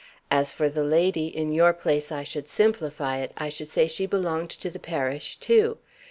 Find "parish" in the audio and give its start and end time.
4.79-5.35